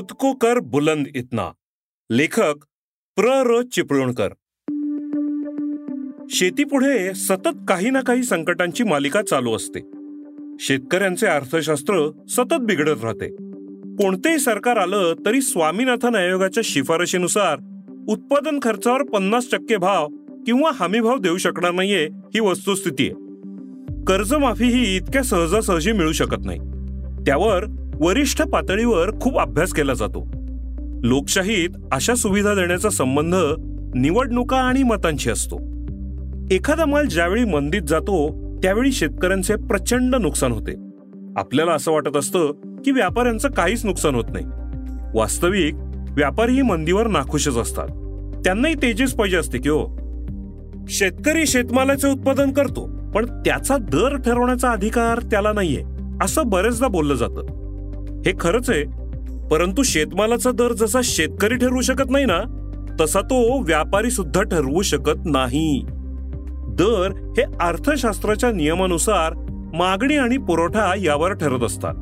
[0.00, 1.52] खुद को कर बुलंद इतना.
[2.10, 2.54] लेखक
[3.16, 4.28] प्र र चिपळूणकर.
[6.30, 9.80] शेतीपुढे सतत काही ना काही संकटांची मालिका चालू असते.
[10.60, 13.28] शेतकऱ्यांचे अर्थशास्त्र सतत बिघडत राहते.
[13.96, 17.58] कोणतेही सरकार आलं तरी स्वामीनाथन आयोगाच्या शिफारशीनुसार
[18.08, 20.08] उत्पादन खर्चावर पन्नास टक्के भाव
[20.46, 23.14] किंवा हमी भाव देऊ शकणार नाहीये ही वस्तुस्थिती आहे.
[24.04, 26.58] कर्जमाफी ही इतक्या सहजासहजी मिळू शकत नाही.
[27.26, 30.32] त्यावर वरिष्ठ पातळीवर खूप अभ्यास केला जातो.
[31.02, 33.34] लोकशाहीत अशा सुविधा देण्याचा संबंध
[33.94, 35.56] निवडणुका आणि मतांशी असतो.
[36.50, 38.28] एखादा माल ज्यावेळी मंदीत जातो
[38.62, 40.74] त्यावेळी शेतकऱ्यांचे प्रचंड नुकसान होते.
[41.36, 42.52] आपल्याला असं वाटत असतं
[42.84, 44.44] की व्यापाऱ्यांचं काहीच नुकसान होत नाही.
[45.14, 45.74] वास्तविक
[46.10, 47.88] व्यापारीही मंदीवर नाखुशच असतात.
[48.44, 49.86] त्यांनाही तेजीच पाहिजे असते की हो.
[50.88, 55.82] शेतकरी शेतमालाचे उत्पादन करतो पण त्याचा दर ठरवण्याचा अधिकार त्याला नाहीये
[56.22, 57.59] असं बरेचदा बोललं जातं.
[58.26, 58.84] हे खरंच आहे.
[59.48, 62.56] परंतु शेतमालाचा दर जसा शेतकरी ठरवू शकत नाही ना
[63.00, 65.84] तसा तो व्यापारी सुद्धा ठरवू शकत नाही.
[66.68, 69.32] दर हे अर्थशास्त्राच्या नियमानुसार
[69.74, 71.94] मागणी आणि पुरवठा यावर ठरत असतात.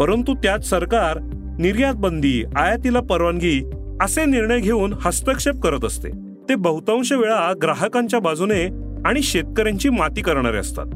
[0.00, 1.18] परंतु त्यात सरकार
[1.58, 6.08] निर्यात बंदी आयातीला परवानगी असे निर्णय घेऊन हस्तक्षेप करत असते.
[6.48, 8.66] ते बहुतांश वेळा ग्राहकांच्या बाजूने
[9.04, 10.86] आणि शेतकऱ्यांची माती करणारे असतात.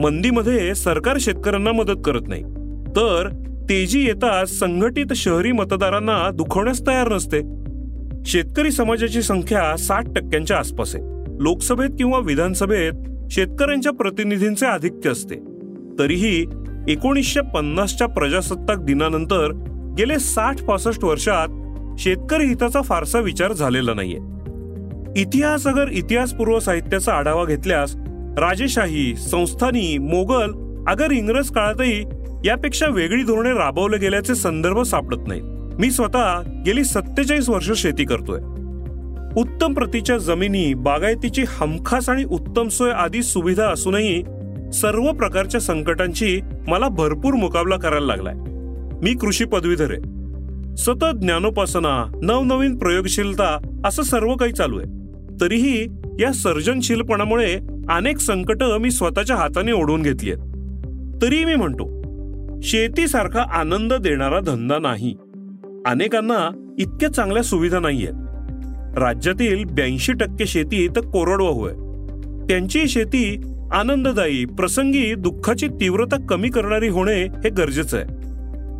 [0.00, 2.42] मंदीमध्ये सरकार शेतकऱ्यांना मदत करत नाही.
[2.90, 3.28] तर
[3.70, 7.40] तेजी येताच संघटित शहरी मतदारांना दुखवण्यास तयार नसते.
[8.26, 11.04] शेतकरी समाजाची संख्या साठ टक्क्यांच्या आसपास आहे.
[11.40, 12.92] लोकसभेत किंवा विधानसभेत
[13.30, 15.34] शेतकऱ्यांच्या प्रतिनिधींचे आधिक्य असते.
[15.98, 16.44] तरीही
[16.88, 19.52] एकोणीसशे पन्नासच्या प्रजासत्ताक दिनानंतर
[19.98, 21.48] गेले साठ पासष्ट वर्षात
[21.98, 24.18] शेतकरी हिताचा फारसा विचार झालेला नाहीये.
[25.20, 27.96] इतिहास अगर इतिहासपूर्व साहित्याचा आढावा घेतल्यास
[28.38, 32.04] राजेशाही संस्थानी मोगल अगर इंग्रज काळातही
[32.44, 35.42] यापेक्षा वेगळी धोरणे राबवले गेल्याचे संदर्भ सापडत नाहीत.
[35.80, 38.40] मी स्वतः गेली सत्तेचाळीस वर्ष शेती करतोय.
[39.36, 44.22] उत्तम प्रतीच्या जमिनी बागायतीची हमखास आणि उत्तम सोय आदी सुविधा असूनही
[44.72, 48.34] सर्व प्रकारच्या संकटांची मला भरपूर मुकाबला करायला लागलाय.
[49.02, 50.00] मी कृषी पदवीधर आहे.
[50.76, 54.86] सतत ज्ञानोपासना नवनवीन प्रयोगशीलता असं सर्व काही चालू आहे.
[55.40, 55.86] तरीही
[56.20, 57.56] या सर्जनशीलपणामुळे
[57.90, 60.42] अनेक संकट मी स्वतःच्या हाताने ओढून घेतली आहेत.
[61.22, 61.97] तरीही मी म्हणतो
[62.62, 65.16] शेतीसारखा आनंद देणारा धंदा नाही.
[65.86, 68.12] अनेकांना इतक्या चांगल्या सुविधा नाहीयेत.
[68.98, 71.76] राज्यातील ब्याऐंशी टक्के शेती तर कोरडवाहू आहे.
[72.46, 73.40] त्यांची शेती
[73.72, 78.06] आनंददायी प्रसंगी दुःखाची तीव्रता कमी करणारी होणे हे गरजेचं आहे.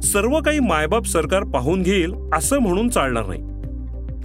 [0.01, 3.41] सर्व काही मायबाप सरकार पाहून घेईल असं म्हणून चालणार नाही.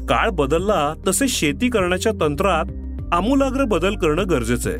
[0.06, 2.66] काळ बदलला तसे शेती करण्याच्या तंत्रात
[3.14, 4.80] आमूलाग्र बदल करणं गरजेचं आहे.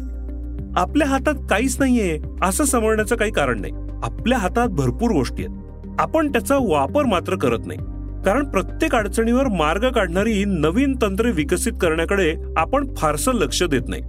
[0.76, 3.74] आपल्या हातात काहीच नाहीये असं समजण्याचं काही कारण नाही.
[4.04, 5.58] आपल्या हातात भरपूर गोष्टी आहेत.
[6.00, 7.80] आपण त्याचा वापर मात्र करत नाही.
[8.26, 14.02] कारण प्रत्येक अडचणीवर मार्ग काढणारी नवीन तंत्रे विकसित करण्याकडे आपण फारसं लक्ष देत नाही.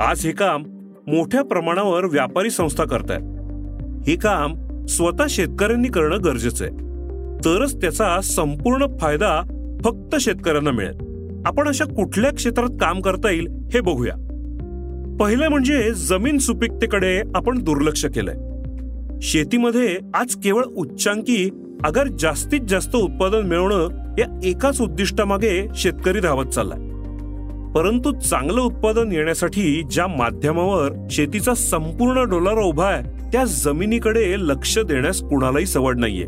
[0.00, 0.62] आज हे काम
[1.06, 3.20] मोठ्या प्रमाणावर व्यापारी संस्था करतायत.
[4.08, 4.54] हे काम
[4.86, 6.72] स्वतः शेतकऱ्यांनी करणं गरजेचं आहे.
[7.38, 9.42] तरच त्याचा संपूर्ण फायदा
[9.84, 10.94] फक्त शेतकऱ्यांना मिळेल.
[11.46, 14.14] आपण अशा कुठल्या क्षेत्रात काम करता येईल हे बघूया.
[15.20, 18.53] पहिलं म्हणजे जमीन सुपीकतेकडे आपण दुर्लक्ष केलंय.
[19.22, 21.50] शेतीमध्ये आज केवळ उच्चांकी
[21.84, 23.88] अगर जास्तीत जास्त उत्पादन मिळवणं
[24.18, 26.78] या एकाच उद्दिष्टामागे शेतकरी धावत चाललाय.
[27.72, 35.20] परंतु चांगलं उत्पादन येण्यासाठी ज्या माध्यमावर शेतीचा संपूर्ण डोलारा उभा आहे त्या जमिनीकडे लक्ष देण्यास
[35.20, 36.24] कुणालाही सवड नाहीये.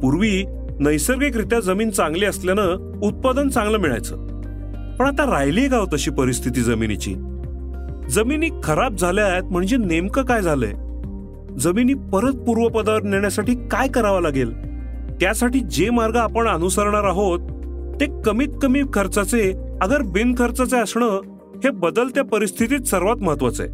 [0.00, 0.44] पूर्वी
[0.80, 4.26] नैसर्गिकरित्या जमीन चांगली असल्यानं उत्पादन चांगलं मिळायचं.
[4.96, 7.14] पण आता राहिली का हो तशी परिस्थिती जमिनीची.
[8.10, 10.72] जमिनी खराब झाल्या आहेत म्हणजे नेमकं काय झालंय?
[11.56, 14.52] जमिनी परत पूर्वपदावर नेण्यासाठी काय करावं लागेल?
[15.20, 17.38] त्यासाठी जे मार्ग आपण अनुसरणार आहोत
[18.00, 19.52] ते कमीत कमी खर्चाचे
[19.82, 21.20] अगर बिनखर्चाचे असणं
[21.64, 23.72] हे बदलत्या परिस्थितीत सर्वात महत्वाचं आहे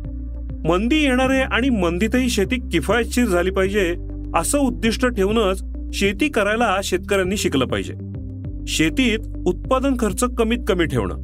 [0.69, 3.97] मंदी येणारे आणि मंदीतही शेती किफायतशीर झाली पाहिजे
[4.35, 7.94] असं उद्दिष्ट ठेवूनच शेती करायला शेतकऱ्यांनी शिकलं पाहिजे.
[8.67, 11.15] शेतीत उत्पादन खर्च कमीत कमी ठेवणं.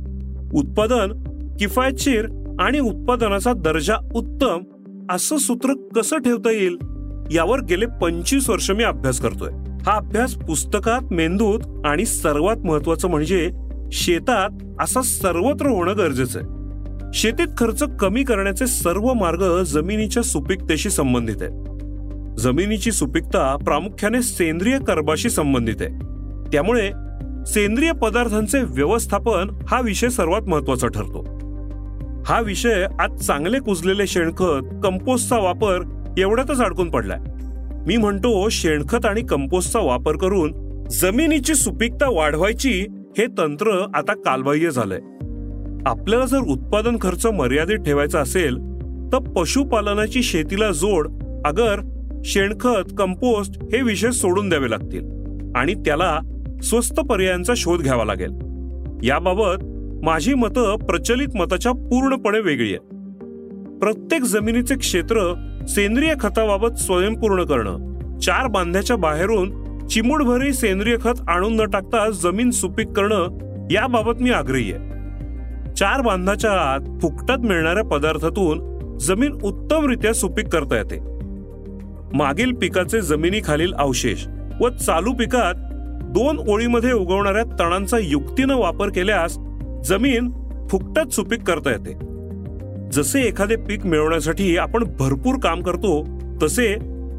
[0.54, 1.12] उत्पादन
[1.60, 2.26] किफायतशीर
[2.60, 4.58] आणि उत्पादनाचा दर्जा उत्तम
[5.10, 6.76] असं सूत्र कसं ठेवता येईल?
[7.30, 9.50] यावर गेले पंचवीस वर्ष मी अभ्यास करतोय.
[9.86, 13.50] हा अभ्यास पुस्तकात मेंदूत आणि सर्वात महत्वाचं म्हणजे
[13.92, 16.48] शेतात असा सर्वत्र होणं गरजेचं आहे.
[17.14, 21.50] शेतीत खर्च कमी करण्याचे सर्व मार्ग जमिनीच्या सुपीकतेशी संबंधित आहे
[22.36, 25.90] जमिनीची सुपीकता प्रामुख्याने सेंद्रिय कर्बाशी संबंधित आहे.
[26.52, 26.90] त्यामुळे
[27.46, 31.39] सेंद्रिय पदार्थांचे व्यवस्थापन हा विषय सर्वात महत्त्वाचा ठरतो.
[32.30, 35.82] हा विषय आज चांगले कुजलेले शेणखत कंपोस्टचा वापर
[36.18, 37.18] एवढ्यातच अडकून पडलाय.
[37.86, 40.52] मी म्हणतो शेणखत आणि कंपोस्टचा वापर करून
[40.90, 42.86] जमिनीची सुपीकता वाढवायची
[43.18, 44.98] हे तंत्र आता कालबाह्य झालंय.
[45.86, 48.56] आपल्याला जर उत्पादन खर्च मर्यादित ठेवायचा असेल
[49.12, 51.08] तर पशुपालनाची शेतीला जोड
[51.46, 51.80] अगर
[52.24, 55.04] शेणखत कंपोस्ट हे विषय सोडून द्यावे लागतील
[55.56, 56.18] आणि त्याला
[56.62, 58.30] स्वस्त पर्यायांचा शोध घ्यावा लागेल.
[59.02, 59.64] याबाबत
[60.02, 62.80] माझी मतं प्रचलित मताच्या पूर्णपणे वेगळी आहेत.
[63.78, 65.34] प्रत्येक जमिनीचे क्षेत्र
[65.68, 69.50] सेंद्रिय खताबाबत स्वयंपूर्ण करणं चार बांध्याच्या बाहेरून
[69.86, 73.38] चिमूडभरी सेंद्रिय खत आणून न टाकता जमीन सुपीक करणं
[73.70, 74.90] याबाबत मी आग्रही आहे.
[75.74, 80.98] चार बांधाच्या आत फुकटात मिळणाऱ्या पदार्थातून जमीन उत्तमरित्या सुपीक करता येते.
[82.16, 84.26] मागील पिकाचे जमिनीखालील अवशेष
[84.60, 85.54] व चालू पिकात
[86.02, 89.38] दोन ओळीमध्ये उगवणाऱ्या तणांचा युक्तीनं वापर केल्यास
[89.84, 90.32] जमीन
[90.70, 92.10] फुकटच सुपीक करता येते.
[92.92, 96.06] जसे एखादे पीक मिळवण्यासाठी आपण भरपूर काम करतो
[96.42, 96.76] तसे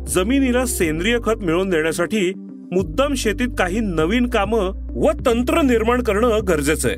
[0.08, 2.34] जमिनीला सेंद्रिय खत मिळवून देण्यासाठी
[2.72, 6.98] मुद्दाम शेतीत काही नवीन कामं व तंत्र निर्माण करणं गरजेचं आहे.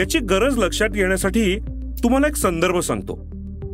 [0.00, 1.58] याची गरज लक्षात येण्यासाठी
[2.02, 3.16] तुम्हाला एक संदर्भ सांगतो.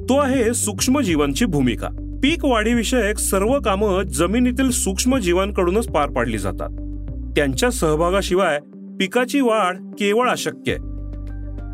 [0.09, 1.89] तो आहे सूक्ष्म जीवांची भूमिका.
[2.23, 6.69] पीक वाढीविषयक सर्व कामं जमिनीतील सूक्ष्म जीवांकडूनच पार पाडली जातात.
[7.37, 8.59] त्यांच्या सहभागाशिवाय
[8.99, 10.90] पिकाची वाढ केवळ अशक्य आहे.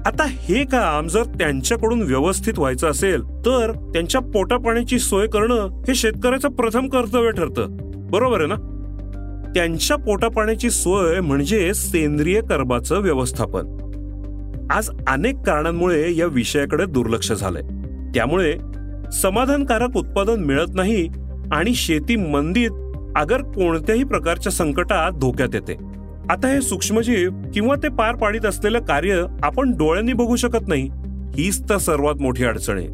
[0.06, 6.48] आता हे काम जर त्यांच्याकडून व्यवस्थित व्हायचं असेल तर त्यांच्या पोटापाण्याची सोय करणं हे शेतकऱ्याचं
[6.48, 7.76] प्रथम कर्तव्य ठरतं.
[8.10, 8.54] बरोबर आहे ना?
[9.54, 13.76] त्यांच्या पोटापाण्याची सोय म्हणजे सेंद्रिय कर्बाचं व्यवस्थापन.
[14.70, 17.62] आज अनेक कारणांमुळे या विषयाकडे दुर्लक्ष झालंय.
[18.14, 18.58] त्यामुळे
[19.12, 21.08] समाधानकारक उत्पादन मिळत नाही
[21.52, 22.70] आणि शेती मंदीत
[23.16, 25.85] अगर कोणत्याही प्रकारच्या संकटात धोक्यात येते.
[26.30, 30.88] आता हे सूक्ष्मजीव किंवा ते पार पाडित असलेलं कार्य आपण डोळ्यांनी बघू शकत नाही
[31.34, 32.86] हीच तर सर्वात मोठी अडचण आहे.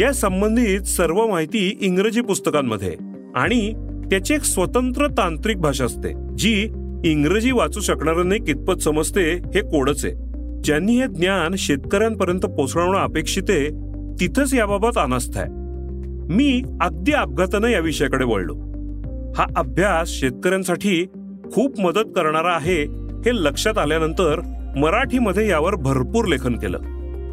[0.00, 2.94] या संबंधित सर्व माहिती इंग्रजी पुस्तकांमध्ये
[3.34, 3.72] आणि
[4.10, 6.68] त्याची एक स्वतंत्र तांत्रिक भाषा असते जी
[7.04, 10.14] इंग्रजी वाचू शकणाऱ्यांनी कितपत समजते हे कोडच आहे.
[10.64, 13.68] ज्यांनी हे ज्ञान शेतकऱ्यांपर्यंत पोहोचवणं अपेक्षित आहे
[14.20, 15.50] तिथंच याबाबत अनास्था आहे.
[16.34, 18.54] मी अगदी अपघातानं या विषयाकडे वळलो.
[19.36, 21.06] हा अभ्यास शेतकऱ्यांसाठी
[21.54, 22.82] खूप मदत करणारा आहे
[23.24, 24.40] हे लक्षात आल्यानंतर
[24.76, 26.78] मराठीमध्ये यावर भरपूर लेखन केलं.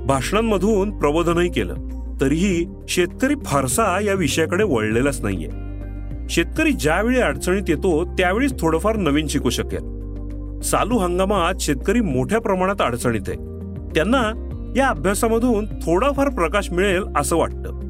[0.07, 1.75] भाषणांमधून प्रबोधनही केलं.
[2.21, 5.50] तरीही शेतकरी फारसा या विषयाकडे वळलेलाच नाहीये.
[6.30, 9.80] शेतकरी ज्यावेळी अडचणीत येतो त्यावेळीच थोडंफार नवीन शिकू शकेल.
[10.59, 13.38] चालू हंगामात शेतकरी मोठ्या प्रमाणात अडचणीत आहे.
[13.95, 17.83] त्यांना या अभ्यासामधून थोडाफार प्रकाश मिळेल असं वाटतं.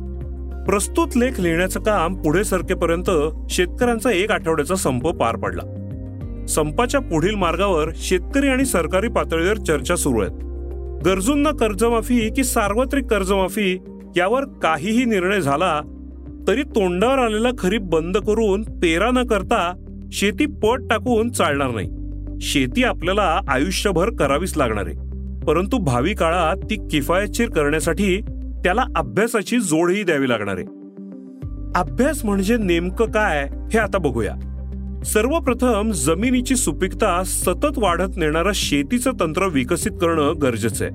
[0.64, 3.12] प्रस्तुत लेख लिहिण्याचं काम पुढे सरकेपर्यंत
[3.50, 5.83] शेतकऱ्यांचा एक आठवड्याचा संप पार पडला.
[6.48, 10.32] संपाच्या पुढील मार्गावर शेतकरी आणि सरकारी पातळीवर चर्चा सुरू आहेत.
[11.06, 13.78] गरजूंना कर्जमाफी की सार्वत्रिक कर्जमाफी
[14.18, 15.82] यावर काहीही निर्णय झाला
[16.48, 21.90] तरी तोंडावर आलेला खरीप बंद करून पेरा न करता शेती पट टाकून चालणार नाही.
[22.42, 24.96] शेती आपल्याला आयुष्यभर करावीच लागणार आहे.
[25.46, 28.22] परंतु भावी काळात ती किफायतशीर करण्यासाठी
[28.64, 30.66] त्याला अभ्यासाची जोडही द्यावी लागणार आहे.
[31.76, 34.34] अभ्यास म्हणजे नेमकं काय हे आता बघूया.
[35.04, 40.94] सर्वप्रथम जमिनीची सुपीकता सतत वाढत नेणारं शेतीचं तंत्र विकसित करणं गरजेचं आहे.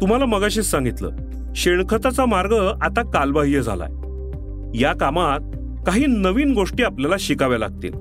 [0.00, 1.10] तुम्हाला मगाशीच सांगितलं
[1.54, 3.88] शेणखताचा मार्ग आता कालबाह्य झालाय.
[4.80, 5.40] या कामात
[5.86, 7.92] काही नवीन गोष्टी आपल्याला शिकाव्या लागतील.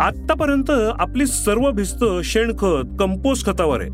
[0.00, 3.90] आतापर्यंत आपली सर्व भिस्त शेणखत कंपोस्ट खतावर आहे.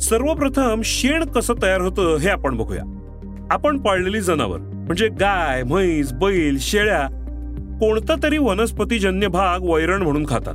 [0.00, 2.82] सर्वप्रथम शेण कसं तयार होतं हे आपण बघूया.
[3.50, 7.17] आपण पाळलेली जनावर म्हणजे गाय म्हैस बैल शेळ्या
[7.80, 10.54] कोणता तरी वनस्पतीजन्य भाग वैरण म्हणून खातात.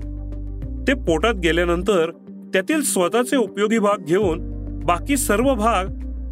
[0.88, 2.12] ते पोटात गेल्यानंतर
[2.54, 4.40] त्यातील स्वतःचे उपयोगी भाग घेऊन
[4.86, 5.86] बाकी सर्व भाग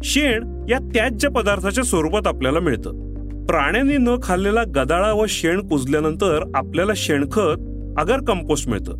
[0.04, 3.12] शेण या त्याज्य पदार्थाच्या स्वरूपात आपल्याला मिळतं.
[3.46, 7.60] प्राण्यांनी न खाल्लेला गदाळा व शेण कुजल्यानंतर आपल्याला शेणखत
[7.98, 8.96] अगर कंपोस्ट मिळतं.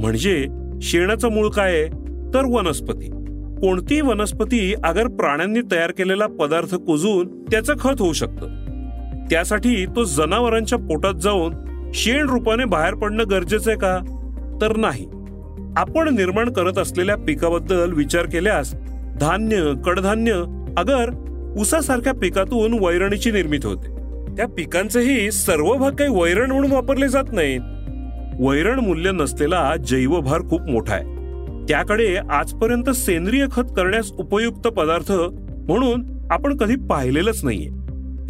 [0.00, 0.46] म्हणजे
[0.82, 1.88] शेणाचं मूळ काय आहे?
[2.34, 3.10] तर वनस्पती.
[3.60, 8.67] कोणतीही वनस्पती अगर प्राण्यांनी तयार केलेला पदार्थ कुजून त्याचं खत होऊ शकतं.
[9.30, 11.54] त्यासाठी तो जनावरांच्या पोटात जाऊन
[11.94, 13.98] शेण रूपाने बाहेर पडणं गरजेचं आहे का?
[14.60, 15.06] तर नाही.
[15.76, 18.74] आपण निर्माण करत असलेल्या पिकाबद्दल विचार केल्यास
[19.20, 20.32] धान्य कडधान्य
[20.76, 21.10] अगर
[21.58, 23.88] उसासारख्या पिकातून वैरणीची निर्मिती होते.
[24.36, 27.60] त्या पिकांचेही सर्व भाग काही वैरण म्हणून वापरले जात नाहीत.
[28.40, 31.04] वैरण मूल्य नसलेला जैवभार खूप मोठा आहे.
[31.68, 35.12] त्याकडे आजपर्यंत सेंद्रिय खत करण्यास उपयुक्त पदार्थ
[35.68, 37.77] म्हणून आपण कधी पाहिलेलंच नाहीये.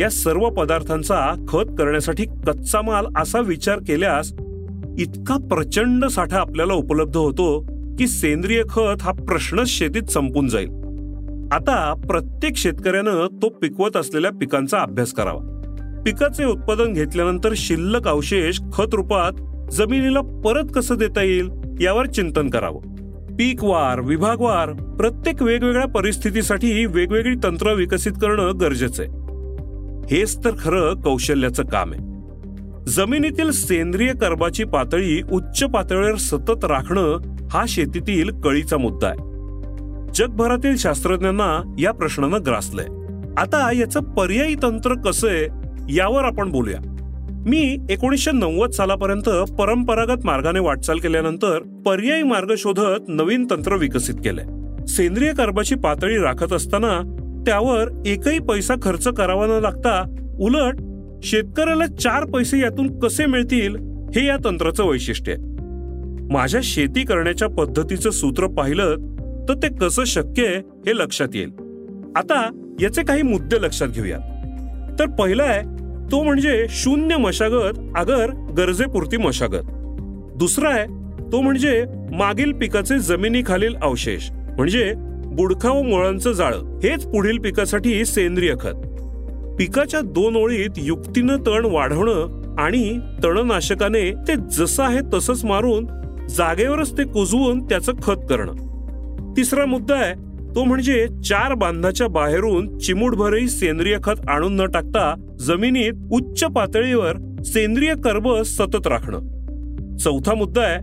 [0.00, 4.32] या सर्व पदार्थांचा खत करण्यासाठी कच्चा माल असा विचार केल्यास
[4.98, 7.66] इतका प्रचंड साठा आपल्याला उपलब्ध होतो
[7.98, 10.68] की सेंद्रिय खत हा प्रश्नच शेतीत संपून जाईल.
[11.52, 15.54] आता प्रत्येक शेतकऱ्यानं तो पिकवत असलेल्या पिकांचा अभ्यास करावा.
[16.04, 19.32] पिकाचे उत्पादन घेतल्यानंतर शिल्लक अवशेष खत रूपात
[19.72, 21.48] जमिनीला परत कसं देता येईल
[21.80, 22.80] यावर चिंतन करावं.
[23.36, 29.17] पीकवार विभागवार प्रत्येक वेगवेगळ्या परिस्थितीसाठी वेगवेगळी तंत्र विकसित करणं गरजेचं आहे.
[30.10, 32.08] हेच तर खरं कौशल्याचं काम आहे.
[32.90, 37.18] जमिनीतील सेंद्रिय कर्बाची पातळी उच्च पातळीवर सतत राखणं
[37.50, 39.18] हा शेतीतील कळीचा मुद्दा आहे.
[40.14, 42.86] जगभरातील शास्त्रज्ञांना या प्रश्नानं ग्रासलंय.
[43.36, 45.46] आता याचं पर्यायी तंत्र कसं आहे
[45.94, 46.78] यावर आपण बोलूया.
[47.48, 54.44] मी एकोणीसशे नव्वद सालापर्यंत परंपरागत मार्गाने वाटचाल केल्यानंतर पर्यायी मार्ग शोधत नवीन तंत्र विकसित केलंय.
[54.86, 60.02] सेंद्रिय कर्बाची पातळी राखत असताना त्यावर एकही पैसा खर्च करावा न लागता
[60.40, 60.80] उलट
[61.22, 63.76] शेतकऱ्याला चार पैसे यातून कसे मिळतील
[64.16, 65.42] हे या तंत्राचं वैशिष्ट्य आहे.
[66.32, 68.96] माझ्या शेती करण्याच्या पद्धतीचं सूत्र पाहिलं
[69.48, 71.50] तर ते कसं शक्य आहे हे लक्षात येईल.
[72.16, 72.48] आता
[72.80, 74.18] याचे काही मुद्दे लक्षात घेऊया.
[74.98, 75.62] तर पहिला आहे
[76.10, 79.66] तो म्हणजे शून्य मशागत अगर गरजेपुरती मशागत.
[80.38, 80.86] दुसरा आहे
[81.32, 84.92] तो म्हणजे मागील पिकाचे जमिनीखालील अवशेष म्हणजे
[85.28, 86.80] बुडखा व मुळांचं जाळं.
[86.82, 88.74] हेच पुढील पिकासाठी सेंद्रिय खत.
[89.58, 95.86] पिकाच्या दोन ओळीत युक्तीनं तण वाढवणं आणि तणनाशकाने ते जसं आहे तसंच मारून
[96.30, 98.54] जागेवरच ते कुजवून त्याचं खत करणं.
[99.36, 100.14] तिसरा मुद्दा आहे
[100.54, 107.94] तो म्हणजे चार बांधाच्या बाहेरून चिमूटभरही सेंद्रिय खत आणून न टाकता जमिनीत उच्च पातळीवर सेंद्रिय
[107.94, 109.20] कर्ब सतत राखणं.
[109.96, 110.80] चौथा मुद्दा आहे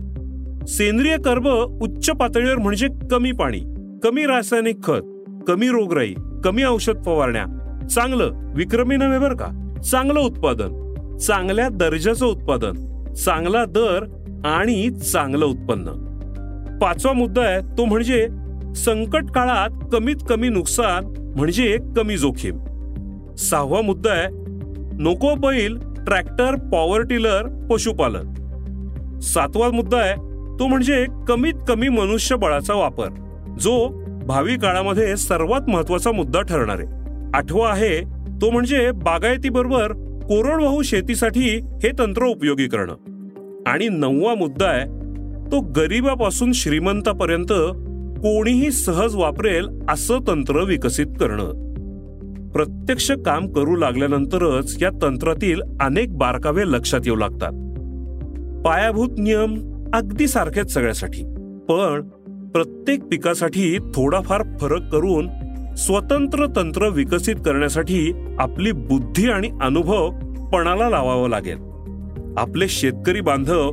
[0.66, 1.48] सेंद्रिय कर्ब
[1.82, 3.60] उच्च पातळीवर म्हणजे कमी पाणी.
[4.02, 5.02] कमी रासायनिक खत
[5.48, 7.44] कमी रोगराई कमी औषध फवारण्या.
[7.88, 9.80] चांगलं विक्रमी नव्हे बरं का?
[9.90, 10.94] चांगलं उत्पादन.
[11.16, 12.72] चांगल्या दर्जाचं उत्पादन.
[13.14, 14.04] चांगला दर
[14.44, 15.84] आणि चांगलं उत्पन्न.
[16.82, 18.28] पाचवा मुद्दा आहे तो म्हणजे
[18.76, 21.04] संकट काळात कमीत कमी नुकसान
[21.36, 22.58] म्हणजे कमी जोखीम.
[23.34, 24.26] सहावा मुद्दा आहे
[24.98, 28.34] नको बैल ट्रॅक्टर पॉवर टिलर पशुपालन.
[29.20, 30.14] सातवा मुद्दा आहे
[30.58, 33.08] तो म्हणजे कमीत कमी मनुष्यबळाचा वापर.
[33.60, 36.88] जो भावी काळामध्ये सर्वात महत्त्वाचा मुद्दा ठरणार आहे.
[37.34, 38.00] आठवा आहे
[38.42, 39.92] तो म्हणजे बागायतीबरोबर
[40.28, 42.94] कोरडवाहू शेतीसाठी हे तंत्र उपयोगी करणं.
[43.66, 44.84] आणि नववा मुद्दा आहे
[45.52, 47.52] तो गरिबापासून श्रीमंतापर्यंत
[48.18, 51.66] कोणीही सहज वापरेल असं तंत्र विकसित करणं.
[52.50, 57.52] प्रत्यक्ष काम करू लागल्यानंतरच या तंत्रातील अनेक बारकावे लक्षात येऊ लागतात.
[58.66, 59.54] पायाभूत नियम
[59.94, 61.22] अगदी सारखेच सगळ्यासाठी.
[61.68, 62.08] पण
[62.54, 65.28] प्रत्येक पिकासाठी थोडाफार फरक करून
[65.74, 70.10] स्वतंत्र तंत्र विकसित करण्यासाठी आपली बुद्धी आणि अनुभव
[70.52, 71.58] पणाला लावावं लागेल.
[72.38, 73.70] आपले शेतकरी बांधव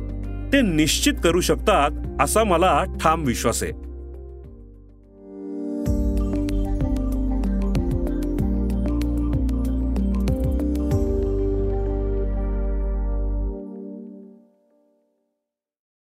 [0.52, 1.90] ते निश्चित करू शकतात
[2.20, 3.72] असा मला ठाम विश्वास आहे.